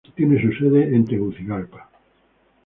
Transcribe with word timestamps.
Tiene 0.15 0.41
su 0.41 0.51
sede 0.57 0.95
en 0.95 1.05
Tegucigalpa. 1.05 1.87